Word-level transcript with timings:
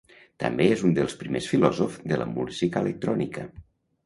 També 0.43 0.65
és 0.75 0.79
un 0.87 0.95
dels 0.99 1.15
primers 1.19 1.49
filòsofs 1.51 2.01
de 2.13 2.19
la 2.23 2.27
música 2.33 2.83
electrònica. 2.87 3.47